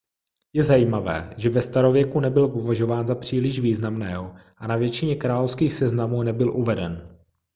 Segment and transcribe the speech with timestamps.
[0.53, 6.23] je zajímavé že ve starověku nebyl považován za příliš významného a na většině královských seznamů
[6.23, 7.17] nebyl uveden